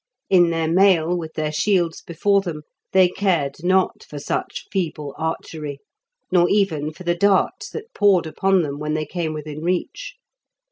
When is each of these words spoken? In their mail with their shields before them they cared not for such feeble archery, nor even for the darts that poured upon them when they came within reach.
In 0.31 0.49
their 0.49 0.67
mail 0.67 1.15
with 1.15 1.33
their 1.35 1.51
shields 1.51 2.01
before 2.01 2.41
them 2.41 2.63
they 2.91 3.07
cared 3.07 3.63
not 3.63 4.01
for 4.03 4.17
such 4.17 4.65
feeble 4.71 5.13
archery, 5.15 5.77
nor 6.31 6.49
even 6.49 6.91
for 6.91 7.03
the 7.03 7.13
darts 7.13 7.69
that 7.69 7.93
poured 7.93 8.25
upon 8.25 8.63
them 8.63 8.79
when 8.79 8.95
they 8.95 9.05
came 9.05 9.31
within 9.31 9.61
reach. 9.61 10.15